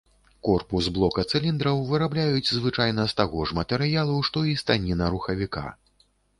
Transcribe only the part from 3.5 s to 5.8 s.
ж матэрыялу, што і станіна рухавіка.